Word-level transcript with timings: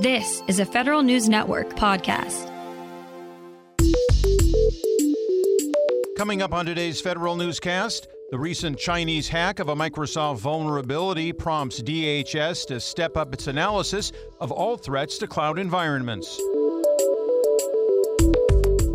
This 0.00 0.42
is 0.46 0.60
a 0.60 0.66
Federal 0.66 1.02
News 1.02 1.26
Network 1.26 1.70
podcast. 1.70 2.52
Coming 6.18 6.42
up 6.42 6.52
on 6.52 6.66
today's 6.66 7.00
Federal 7.00 7.34
Newscast, 7.34 8.06
the 8.30 8.38
recent 8.38 8.78
Chinese 8.78 9.26
hack 9.26 9.58
of 9.58 9.70
a 9.70 9.74
Microsoft 9.74 10.36
vulnerability 10.40 11.32
prompts 11.32 11.80
DHS 11.80 12.66
to 12.66 12.78
step 12.78 13.16
up 13.16 13.32
its 13.32 13.46
analysis 13.46 14.12
of 14.38 14.52
all 14.52 14.76
threats 14.76 15.16
to 15.16 15.26
cloud 15.26 15.58
environments. 15.58 16.36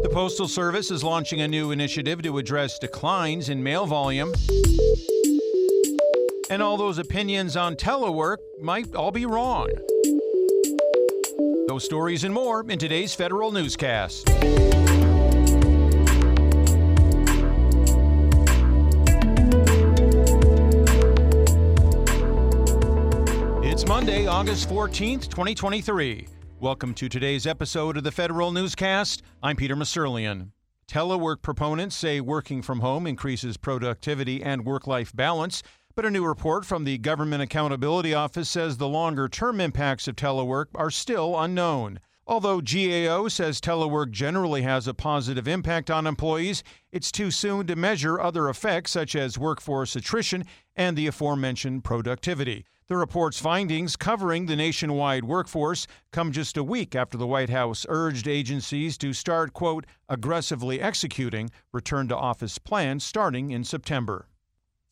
The 0.03 0.09
Postal 0.13 0.47
Service 0.47 0.91
is 0.91 1.03
launching 1.03 1.41
a 1.41 1.47
new 1.47 1.71
initiative 1.71 2.21
to 2.21 2.37
address 2.37 2.77
declines 2.77 3.49
in 3.49 3.63
mail 3.63 3.87
volume. 3.87 4.35
And 6.51 6.61
all 6.61 6.77
those 6.77 6.99
opinions 6.99 7.57
on 7.57 7.75
telework 7.75 8.37
might 8.61 8.93
all 8.93 9.11
be 9.11 9.25
wrong. 9.25 9.67
Those 11.71 11.85
stories 11.85 12.25
and 12.25 12.33
more 12.33 12.65
in 12.69 12.77
today's 12.77 13.15
Federal 13.15 13.49
Newscast. 13.49 14.27
It's 23.63 23.87
Monday, 23.87 24.27
August 24.27 24.67
14th, 24.67 25.29
2023. 25.29 26.27
Welcome 26.59 26.93
to 26.95 27.07
today's 27.07 27.47
episode 27.47 27.95
of 27.95 28.03
the 28.03 28.11
Federal 28.11 28.51
Newscast. 28.51 29.21
I'm 29.41 29.55
Peter 29.55 29.77
Musurlian. 29.77 30.49
Telework 30.89 31.41
proponents 31.41 31.95
say 31.95 32.19
working 32.19 32.61
from 32.61 32.81
home 32.81 33.07
increases 33.07 33.55
productivity 33.55 34.43
and 34.43 34.65
work 34.65 34.87
life 34.87 35.15
balance. 35.15 35.63
But 36.01 36.07
a 36.07 36.09
new 36.09 36.25
report 36.25 36.65
from 36.65 36.83
the 36.83 36.97
Government 36.97 37.43
Accountability 37.43 38.11
Office 38.11 38.49
says 38.49 38.77
the 38.77 38.87
longer 38.87 39.27
term 39.29 39.61
impacts 39.61 40.07
of 40.07 40.15
telework 40.15 40.65
are 40.73 40.89
still 40.89 41.39
unknown. 41.39 41.99
Although 42.25 42.59
GAO 42.59 43.27
says 43.27 43.61
telework 43.61 44.09
generally 44.09 44.63
has 44.63 44.87
a 44.87 44.95
positive 44.95 45.47
impact 45.47 45.91
on 45.91 46.07
employees, 46.07 46.63
it's 46.91 47.11
too 47.11 47.29
soon 47.29 47.67
to 47.67 47.75
measure 47.75 48.19
other 48.19 48.49
effects 48.49 48.89
such 48.89 49.15
as 49.15 49.37
workforce 49.37 49.95
attrition 49.95 50.43
and 50.75 50.97
the 50.97 51.05
aforementioned 51.05 51.83
productivity. 51.83 52.65
The 52.87 52.97
report's 52.97 53.39
findings 53.39 53.95
covering 53.95 54.47
the 54.47 54.55
nationwide 54.55 55.25
workforce 55.25 55.85
come 56.11 56.31
just 56.31 56.57
a 56.57 56.63
week 56.63 56.95
after 56.95 57.15
the 57.15 57.27
White 57.27 57.51
House 57.51 57.85
urged 57.87 58.27
agencies 58.27 58.97
to 58.97 59.13
start, 59.13 59.53
quote, 59.53 59.85
aggressively 60.09 60.81
executing 60.81 61.51
return 61.71 62.07
to 62.07 62.17
office 62.17 62.57
plans 62.57 63.03
starting 63.03 63.51
in 63.51 63.63
September. 63.63 64.25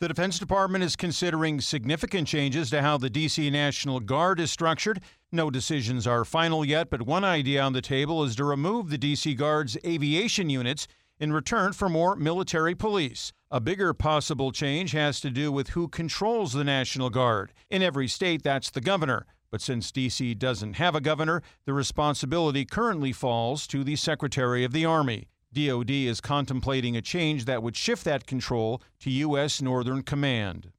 The 0.01 0.07
Defense 0.07 0.39
Department 0.39 0.81
is 0.81 0.95
considering 0.95 1.59
significant 1.59 2.25
changes 2.25 2.69
to 2.69 2.81
how 2.81 2.97
the 2.97 3.09
D.C. 3.09 3.49
National 3.49 3.99
Guard 3.99 4.39
is 4.39 4.49
structured. 4.49 5.01
No 5.29 5.51
decisions 5.51 6.07
are 6.07 6.23
final 6.23 6.63
yet, 6.63 6.89
but 6.89 7.01
one 7.01 7.25
idea 7.25 7.61
on 7.61 7.73
the 7.73 7.81
table 7.81 8.23
is 8.23 8.33
to 8.37 8.45
remove 8.45 8.89
the 8.89 8.97
D.C. 8.97 9.33
Guard's 9.35 9.77
aviation 9.85 10.49
units 10.49 10.87
in 11.19 11.33
return 11.33 11.73
for 11.73 11.89
more 11.89 12.15
military 12.15 12.75
police. 12.75 13.33
A 13.51 13.59
bigger 13.59 13.93
possible 13.93 14.53
change 14.53 14.93
has 14.93 15.19
to 15.19 15.29
do 15.29 15.51
with 15.51 15.71
who 15.71 15.89
controls 15.89 16.53
the 16.53 16.63
National 16.63 17.09
Guard. 17.09 17.51
In 17.69 17.83
every 17.83 18.07
state, 18.07 18.41
that's 18.41 18.69
the 18.69 18.79
governor. 18.79 19.25
But 19.51 19.59
since 19.59 19.91
D.C. 19.91 20.33
doesn't 20.35 20.75
have 20.75 20.95
a 20.95 21.01
governor, 21.01 21.43
the 21.65 21.73
responsibility 21.73 22.63
currently 22.63 23.11
falls 23.11 23.67
to 23.67 23.83
the 23.83 23.97
Secretary 23.97 24.63
of 24.63 24.71
the 24.71 24.85
Army. 24.85 25.27
DoD 25.51 25.89
is 25.89 26.21
contemplating 26.21 26.95
a 26.95 27.01
change 27.01 27.45
that 27.45 27.63
would 27.63 27.75
shift 27.75 28.03
that 28.05 28.27
control 28.27 28.81
to 28.99 29.09
U.S. 29.09 29.61
Northern 29.61 30.03
Command. 30.03 30.71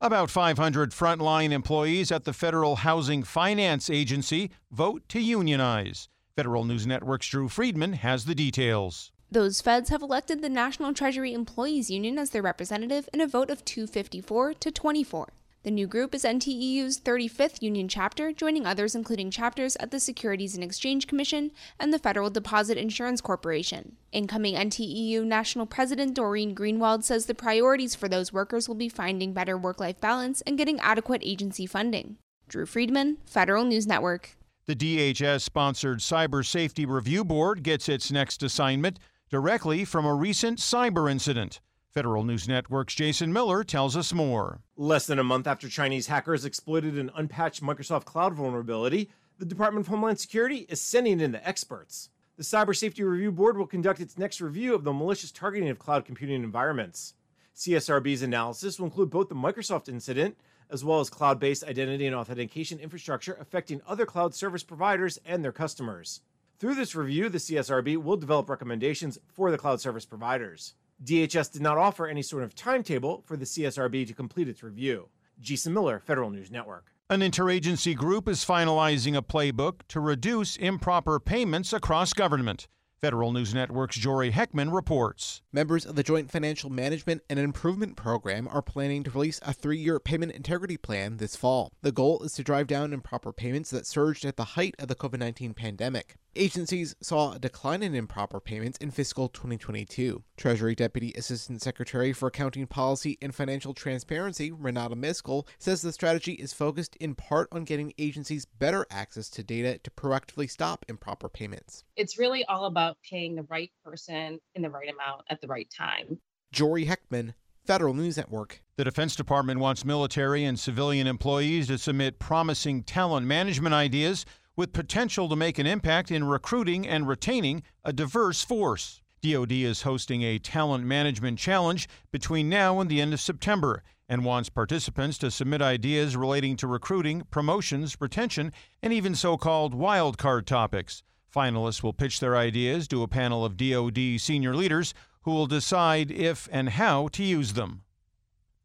About 0.00 0.30
500 0.30 0.92
frontline 0.92 1.52
employees 1.52 2.10
at 2.10 2.24
the 2.24 2.32
Federal 2.32 2.76
Housing 2.76 3.22
Finance 3.22 3.90
Agency 3.90 4.50
vote 4.72 5.02
to 5.10 5.20
unionize. 5.20 6.08
Federal 6.34 6.64
News 6.64 6.86
Network's 6.86 7.28
Drew 7.28 7.48
Friedman 7.48 7.92
has 7.92 8.24
the 8.24 8.34
details. 8.34 9.12
Those 9.30 9.60
feds 9.60 9.90
have 9.90 10.00
elected 10.00 10.40
the 10.40 10.48
National 10.48 10.94
Treasury 10.94 11.34
Employees 11.34 11.90
Union 11.90 12.18
as 12.18 12.30
their 12.30 12.40
representative 12.40 13.08
in 13.12 13.20
a 13.20 13.28
vote 13.28 13.50
of 13.50 13.64
254 13.66 14.54
to 14.54 14.70
24. 14.70 15.28
The 15.62 15.70
new 15.70 15.86
group 15.86 16.14
is 16.14 16.24
NTEU's 16.24 16.98
35th 17.00 17.60
union 17.60 17.86
chapter, 17.86 18.32
joining 18.32 18.64
others 18.64 18.94
including 18.94 19.30
chapters 19.30 19.76
at 19.76 19.90
the 19.90 20.00
Securities 20.00 20.54
and 20.54 20.64
Exchange 20.64 21.06
Commission 21.06 21.50
and 21.78 21.92
the 21.92 21.98
Federal 21.98 22.30
Deposit 22.30 22.78
Insurance 22.78 23.20
Corporation. 23.20 23.96
Incoming 24.10 24.54
NTEU 24.54 25.22
National 25.22 25.66
President 25.66 26.14
Doreen 26.14 26.54
Greenwald 26.54 27.04
says 27.04 27.26
the 27.26 27.34
priorities 27.34 27.94
for 27.94 28.08
those 28.08 28.32
workers 28.32 28.68
will 28.68 28.74
be 28.74 28.88
finding 28.88 29.34
better 29.34 29.58
work 29.58 29.78
life 29.78 30.00
balance 30.00 30.40
and 30.46 30.56
getting 30.56 30.80
adequate 30.80 31.20
agency 31.22 31.66
funding. 31.66 32.16
Drew 32.48 32.64
Friedman, 32.64 33.18
Federal 33.26 33.66
News 33.66 33.86
Network. 33.86 34.38
The 34.64 34.74
DHS 34.74 35.42
sponsored 35.42 35.98
Cyber 35.98 36.42
Safety 36.42 36.86
Review 36.86 37.22
Board 37.22 37.62
gets 37.62 37.86
its 37.86 38.10
next 38.10 38.42
assignment 38.42 38.98
directly 39.28 39.84
from 39.84 40.06
a 40.06 40.14
recent 40.14 40.58
cyber 40.58 41.10
incident. 41.10 41.60
Federal 41.90 42.22
News 42.22 42.46
Network's 42.46 42.94
Jason 42.94 43.32
Miller 43.32 43.64
tells 43.64 43.96
us 43.96 44.12
more. 44.12 44.60
Less 44.76 45.08
than 45.08 45.18
a 45.18 45.24
month 45.24 45.48
after 45.48 45.68
Chinese 45.68 46.06
hackers 46.06 46.44
exploited 46.44 46.96
an 46.96 47.10
unpatched 47.16 47.64
Microsoft 47.64 48.04
Cloud 48.04 48.32
vulnerability, 48.34 49.10
the 49.38 49.44
Department 49.44 49.84
of 49.84 49.88
Homeland 49.88 50.20
Security 50.20 50.66
is 50.68 50.80
sending 50.80 51.18
in 51.18 51.32
the 51.32 51.44
experts. 51.46 52.10
The 52.36 52.44
Cyber 52.44 52.76
Safety 52.76 53.02
Review 53.02 53.32
Board 53.32 53.58
will 53.58 53.66
conduct 53.66 53.98
its 53.98 54.16
next 54.16 54.40
review 54.40 54.72
of 54.72 54.84
the 54.84 54.92
malicious 54.92 55.32
targeting 55.32 55.68
of 55.68 55.80
cloud 55.80 56.04
computing 56.04 56.44
environments. 56.44 57.14
CSRB's 57.56 58.22
analysis 58.22 58.78
will 58.78 58.86
include 58.86 59.10
both 59.10 59.28
the 59.28 59.34
Microsoft 59.34 59.88
incident 59.88 60.36
as 60.70 60.84
well 60.84 61.00
as 61.00 61.10
cloud 61.10 61.40
based 61.40 61.64
identity 61.64 62.06
and 62.06 62.14
authentication 62.14 62.78
infrastructure 62.78 63.36
affecting 63.40 63.82
other 63.84 64.06
cloud 64.06 64.32
service 64.32 64.62
providers 64.62 65.18
and 65.26 65.42
their 65.42 65.50
customers. 65.50 66.20
Through 66.60 66.76
this 66.76 66.94
review, 66.94 67.28
the 67.28 67.38
CSRB 67.38 67.96
will 67.96 68.16
develop 68.16 68.48
recommendations 68.48 69.18
for 69.26 69.50
the 69.50 69.58
cloud 69.58 69.80
service 69.80 70.06
providers. 70.06 70.74
DHS 71.04 71.52
did 71.52 71.62
not 71.62 71.78
offer 71.78 72.06
any 72.06 72.22
sort 72.22 72.42
of 72.42 72.54
timetable 72.54 73.22
for 73.24 73.36
the 73.36 73.46
CSRB 73.46 74.06
to 74.06 74.12
complete 74.12 74.48
its 74.48 74.62
review. 74.62 75.08
Jason 75.40 75.72
Miller, 75.72 75.98
Federal 75.98 76.30
News 76.30 76.50
Network. 76.50 76.92
An 77.08 77.20
interagency 77.20 77.96
group 77.96 78.28
is 78.28 78.44
finalizing 78.44 79.16
a 79.16 79.22
playbook 79.22 79.80
to 79.88 79.98
reduce 79.98 80.56
improper 80.56 81.18
payments 81.18 81.72
across 81.72 82.12
government. 82.12 82.68
Federal 83.00 83.32
News 83.32 83.54
Network's 83.54 83.96
Jory 83.96 84.30
Heckman 84.30 84.74
reports. 84.74 85.40
Members 85.54 85.86
of 85.86 85.96
the 85.96 86.02
Joint 86.02 86.30
Financial 86.30 86.68
Management 86.68 87.22
and 87.30 87.38
Improvement 87.38 87.96
Program 87.96 88.46
are 88.46 88.60
planning 88.60 89.02
to 89.04 89.10
release 89.10 89.40
a 89.42 89.54
three 89.54 89.78
year 89.78 89.98
payment 89.98 90.32
integrity 90.32 90.76
plan 90.76 91.16
this 91.16 91.34
fall. 91.34 91.72
The 91.80 91.92
goal 91.92 92.22
is 92.22 92.34
to 92.34 92.44
drive 92.44 92.66
down 92.66 92.92
improper 92.92 93.32
payments 93.32 93.70
that 93.70 93.86
surged 93.86 94.26
at 94.26 94.36
the 94.36 94.44
height 94.44 94.74
of 94.78 94.88
the 94.88 94.94
COVID 94.94 95.18
19 95.18 95.54
pandemic. 95.54 96.16
Agencies 96.36 96.94
saw 97.00 97.32
a 97.32 97.40
decline 97.40 97.82
in 97.82 97.92
improper 97.92 98.38
payments 98.38 98.78
in 98.78 98.92
fiscal 98.92 99.28
2022. 99.28 100.22
Treasury 100.36 100.76
Deputy 100.76 101.12
Assistant 101.18 101.60
Secretary 101.60 102.12
for 102.12 102.28
Accounting 102.28 102.68
Policy 102.68 103.18
and 103.20 103.34
Financial 103.34 103.74
Transparency, 103.74 104.52
Renata 104.52 104.94
Miskell, 104.94 105.44
says 105.58 105.82
the 105.82 105.92
strategy 105.92 106.34
is 106.34 106.52
focused 106.52 106.94
in 106.96 107.16
part 107.16 107.48
on 107.50 107.64
getting 107.64 107.92
agencies 107.98 108.44
better 108.44 108.86
access 108.92 109.28
to 109.30 109.42
data 109.42 109.78
to 109.78 109.90
proactively 109.90 110.48
stop 110.48 110.86
improper 110.88 111.28
payments. 111.28 111.82
It's 111.96 112.16
really 112.16 112.44
all 112.44 112.66
about 112.66 112.98
paying 113.02 113.34
the 113.34 113.46
right 113.50 113.72
person 113.84 114.38
in 114.54 114.62
the 114.62 114.70
right 114.70 114.88
amount 114.88 115.22
at 115.30 115.40
the 115.40 115.48
right 115.48 115.68
time. 115.76 116.20
Jory 116.52 116.86
Heckman, 116.86 117.34
Federal 117.64 117.94
News 117.94 118.16
Network. 118.16 118.62
The 118.76 118.84
Defense 118.84 119.14
Department 119.16 119.60
wants 119.60 119.84
military 119.84 120.44
and 120.44 120.58
civilian 120.58 121.06
employees 121.06 121.66
to 121.66 121.78
submit 121.78 122.18
promising 122.18 122.82
talent 122.84 123.26
management 123.26 123.74
ideas 123.74 124.24
with 124.56 124.72
potential 124.72 125.28
to 125.28 125.36
make 125.36 125.58
an 125.58 125.66
impact 125.66 126.10
in 126.10 126.24
recruiting 126.24 126.86
and 126.86 127.08
retaining 127.08 127.62
a 127.84 127.92
diverse 127.92 128.42
force. 128.42 129.00
DoD 129.22 129.52
is 129.52 129.82
hosting 129.82 130.22
a 130.22 130.38
talent 130.38 130.84
management 130.84 131.38
challenge 131.38 131.88
between 132.10 132.48
now 132.48 132.80
and 132.80 132.88
the 132.88 133.00
end 133.00 133.12
of 133.12 133.20
September 133.20 133.82
and 134.08 134.24
wants 134.24 134.48
participants 134.48 135.18
to 135.18 135.30
submit 135.30 135.62
ideas 135.62 136.16
relating 136.16 136.56
to 136.56 136.66
recruiting, 136.66 137.22
promotions, 137.30 137.96
retention, 138.00 138.52
and 138.82 138.92
even 138.92 139.14
so 139.14 139.36
called 139.36 139.74
wildcard 139.74 140.46
topics. 140.46 141.02
Finalists 141.32 141.82
will 141.82 141.92
pitch 141.92 142.18
their 142.18 142.36
ideas 142.36 142.88
to 142.88 143.02
a 143.02 143.08
panel 143.08 143.44
of 143.44 143.56
DoD 143.56 144.18
senior 144.18 144.56
leaders 144.56 144.94
who 145.22 145.30
will 145.30 145.46
decide 145.46 146.10
if 146.10 146.48
and 146.50 146.70
how 146.70 147.08
to 147.08 147.22
use 147.22 147.52
them. 147.52 147.82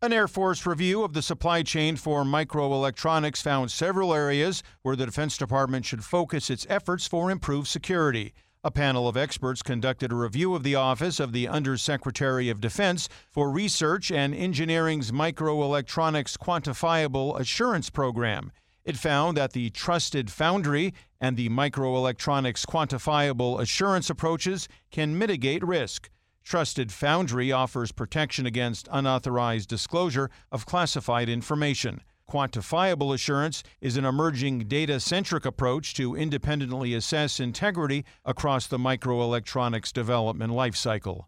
An 0.02 0.12
Air 0.12 0.28
Force 0.28 0.66
review 0.66 1.04
of 1.04 1.14
the 1.14 1.22
supply 1.22 1.64
chain 1.64 1.96
for 1.96 2.24
microelectronics 2.26 3.42
found 3.42 3.72
several 3.72 4.14
areas 4.14 4.62
where 4.82 4.98
the 4.98 5.06
Defense 5.06 5.38
Department 5.38 5.86
should 5.86 6.04
focus 6.04 6.50
its 6.50 6.68
efforts 6.70 7.08
for 7.08 7.32
improved 7.32 7.68
security. 7.70 8.34
A 8.64 8.70
panel 8.72 9.08
of 9.08 9.16
experts 9.16 9.64
conducted 9.64 10.12
a 10.12 10.16
review 10.16 10.54
of 10.54 10.64
the 10.64 10.76
Office 10.76 11.22
of 11.22 11.32
the 11.32 11.48
Undersecretary 11.48 12.50
of 12.50 12.60
Defense 12.60 13.08
for 13.32 13.50
Research 13.50 14.12
and 14.12 14.36
Engineering's 14.36 15.12
Microelectronics 15.12 16.38
Quantifiable 16.38 17.40
Assurance 17.40 17.90
Program. 17.90 18.52
It 18.84 18.98
found 18.98 19.38
that 19.38 19.54
the 19.54 19.70
Trusted 19.70 20.30
Foundry 20.30 20.94
and 21.22 21.38
the 21.38 21.48
Microelectronics 21.50 22.68
Quantifiable 22.68 23.62
Assurance 23.62 24.10
approaches 24.10 24.68
can 24.92 25.18
mitigate 25.18 25.64
risk. 25.64 26.10
Trusted 26.46 26.92
Foundry 26.92 27.52
offers 27.52 27.92
protection 27.92 28.46
against 28.46 28.88
unauthorized 28.92 29.68
disclosure 29.68 30.30
of 30.52 30.68
classified 30.68 31.28
information. 31.28 32.04
Quantifiable 32.30 33.16
assurance 33.16 33.64
is 33.82 33.98
an 33.98 34.06
emerging 34.06 34.68
data 34.68 35.00
centric 35.00 35.44
approach 35.44 35.96
to 35.96 36.16
independently 36.16 36.94
assess 36.94 37.40
integrity 37.40 38.06
across 38.24 38.68
the 38.68 38.78
microelectronics 38.78 39.92
development 39.92 40.54
lifecycle. 40.54 41.26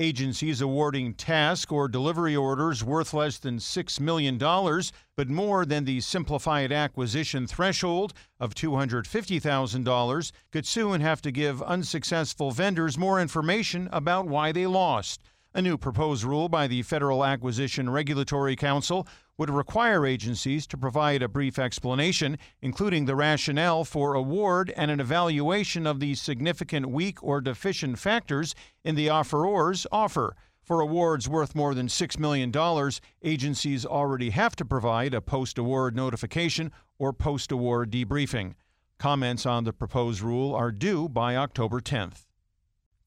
Agencies 0.00 0.60
awarding 0.60 1.12
task 1.14 1.72
or 1.72 1.88
delivery 1.88 2.36
orders 2.36 2.84
worth 2.84 3.12
less 3.12 3.38
than 3.38 3.58
$6 3.58 4.00
million, 4.00 4.38
but 5.16 5.28
more 5.28 5.66
than 5.66 5.84
the 5.84 6.00
simplified 6.00 6.70
acquisition 6.70 7.48
threshold 7.48 8.12
of 8.38 8.54
$250,000, 8.54 10.32
could 10.52 10.66
soon 10.66 11.00
have 11.00 11.20
to 11.22 11.32
give 11.32 11.60
unsuccessful 11.62 12.52
vendors 12.52 12.96
more 12.96 13.20
information 13.20 13.88
about 13.92 14.28
why 14.28 14.52
they 14.52 14.68
lost. 14.68 15.20
A 15.54 15.62
new 15.62 15.78
proposed 15.78 16.24
rule 16.24 16.50
by 16.50 16.66
the 16.66 16.82
Federal 16.82 17.24
Acquisition 17.24 17.88
Regulatory 17.88 18.54
Council 18.54 19.08
would 19.38 19.48
require 19.48 20.04
agencies 20.04 20.66
to 20.66 20.76
provide 20.76 21.22
a 21.22 21.28
brief 21.28 21.58
explanation, 21.58 22.36
including 22.60 23.06
the 23.06 23.16
rationale 23.16 23.84
for 23.84 24.12
award 24.12 24.70
and 24.76 24.90
an 24.90 25.00
evaluation 25.00 25.86
of 25.86 26.00
the 26.00 26.14
significant 26.14 26.90
weak 26.90 27.22
or 27.24 27.40
deficient 27.40 27.98
factors 27.98 28.54
in 28.84 28.94
the 28.94 29.08
offeror's 29.08 29.86
offer. 29.90 30.36
For 30.62 30.82
awards 30.82 31.30
worth 31.30 31.54
more 31.54 31.74
than 31.74 31.86
$6 31.86 32.18
million, 32.18 32.52
agencies 33.22 33.86
already 33.86 34.30
have 34.30 34.54
to 34.56 34.66
provide 34.66 35.14
a 35.14 35.22
post 35.22 35.56
award 35.56 35.96
notification 35.96 36.70
or 36.98 37.14
post 37.14 37.50
award 37.50 37.90
debriefing. 37.90 38.52
Comments 38.98 39.46
on 39.46 39.64
the 39.64 39.72
proposed 39.72 40.20
rule 40.20 40.54
are 40.54 40.70
due 40.70 41.08
by 41.08 41.36
October 41.36 41.80
10th. 41.80 42.27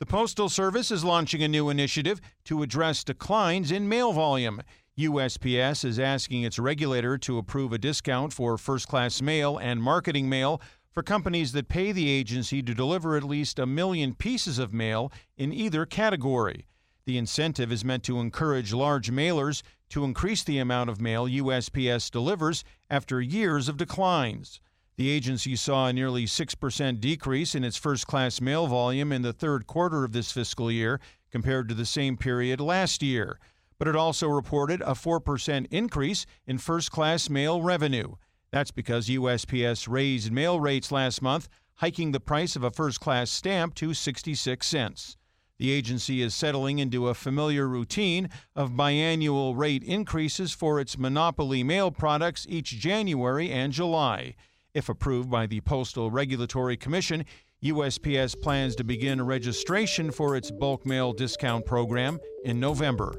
The 0.01 0.07
Postal 0.07 0.49
Service 0.49 0.89
is 0.89 1.03
launching 1.03 1.43
a 1.43 1.47
new 1.47 1.69
initiative 1.69 2.19
to 2.45 2.63
address 2.63 3.03
declines 3.03 3.71
in 3.71 3.87
mail 3.87 4.13
volume. 4.13 4.63
USPS 4.97 5.85
is 5.85 5.99
asking 5.99 6.41
its 6.41 6.57
regulator 6.57 7.19
to 7.19 7.37
approve 7.37 7.71
a 7.71 7.77
discount 7.77 8.33
for 8.33 8.57
first 8.57 8.87
class 8.87 9.21
mail 9.21 9.59
and 9.59 9.79
marketing 9.79 10.27
mail 10.27 10.59
for 10.91 11.03
companies 11.03 11.51
that 11.51 11.69
pay 11.69 11.91
the 11.91 12.09
agency 12.09 12.63
to 12.63 12.73
deliver 12.73 13.15
at 13.15 13.23
least 13.23 13.59
a 13.59 13.67
million 13.67 14.15
pieces 14.15 14.57
of 14.57 14.73
mail 14.73 15.11
in 15.37 15.53
either 15.53 15.85
category. 15.85 16.65
The 17.05 17.19
incentive 17.19 17.71
is 17.71 17.85
meant 17.85 18.01
to 18.05 18.19
encourage 18.19 18.73
large 18.73 19.11
mailers 19.11 19.61
to 19.89 20.03
increase 20.03 20.43
the 20.43 20.57
amount 20.57 20.89
of 20.89 20.99
mail 20.99 21.27
USPS 21.27 22.09
delivers 22.09 22.63
after 22.89 23.21
years 23.21 23.69
of 23.69 23.77
declines. 23.77 24.61
The 24.97 25.09
agency 25.09 25.55
saw 25.55 25.87
a 25.87 25.93
nearly 25.93 26.25
6% 26.25 26.99
decrease 26.99 27.55
in 27.55 27.63
its 27.63 27.77
first 27.77 28.07
class 28.07 28.41
mail 28.41 28.67
volume 28.67 29.11
in 29.11 29.21
the 29.21 29.33
third 29.33 29.65
quarter 29.65 30.03
of 30.03 30.11
this 30.11 30.31
fiscal 30.31 30.71
year 30.71 30.99
compared 31.31 31.69
to 31.69 31.75
the 31.75 31.85
same 31.85 32.17
period 32.17 32.59
last 32.59 33.01
year. 33.01 33.39
But 33.79 33.87
it 33.87 33.95
also 33.95 34.27
reported 34.27 34.81
a 34.81 34.93
4% 34.93 35.65
increase 35.71 36.25
in 36.45 36.57
first 36.57 36.91
class 36.91 37.29
mail 37.29 37.61
revenue. 37.61 38.15
That's 38.51 38.71
because 38.71 39.07
USPS 39.07 39.87
raised 39.89 40.31
mail 40.31 40.59
rates 40.59 40.91
last 40.91 41.21
month, 41.21 41.47
hiking 41.75 42.11
the 42.11 42.19
price 42.19 42.55
of 42.55 42.63
a 42.63 42.69
first 42.69 42.99
class 42.99 43.31
stamp 43.31 43.73
to 43.75 43.93
66 43.93 44.67
cents. 44.67 45.17
The 45.57 45.71
agency 45.71 46.21
is 46.21 46.35
settling 46.35 46.79
into 46.79 47.07
a 47.07 47.13
familiar 47.13 47.67
routine 47.67 48.29
of 48.55 48.71
biannual 48.71 49.57
rate 49.57 49.83
increases 49.83 50.51
for 50.51 50.79
its 50.79 50.97
monopoly 50.97 51.63
mail 51.63 51.91
products 51.91 52.45
each 52.49 52.79
January 52.79 53.51
and 53.51 53.71
July. 53.71 54.35
If 54.73 54.87
approved 54.87 55.29
by 55.29 55.47
the 55.47 55.59
Postal 55.61 56.09
Regulatory 56.09 56.77
Commission, 56.77 57.25
USPS 57.63 58.41
plans 58.41 58.75
to 58.77 58.83
begin 58.83 59.21
registration 59.21 60.11
for 60.11 60.35
its 60.35 60.49
bulk 60.49 60.85
mail 60.85 61.11
discount 61.11 61.65
program 61.65 62.19
in 62.45 62.59
November. 62.59 63.13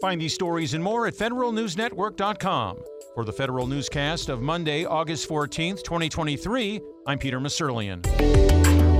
Find 0.00 0.20
these 0.20 0.34
stories 0.34 0.74
and 0.74 0.84
more 0.84 1.06
at 1.06 1.14
federalnewsnetwork.com. 1.14 2.78
For 3.14 3.24
the 3.24 3.32
Federal 3.32 3.66
Newscast 3.66 4.28
of 4.28 4.42
Monday, 4.42 4.84
August 4.84 5.28
14th, 5.28 5.82
2023, 5.82 6.80
I'm 7.06 7.18
Peter 7.18 7.40
Musurlian. 7.40 8.93